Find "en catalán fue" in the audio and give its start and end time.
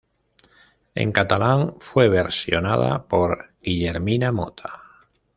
0.95-2.09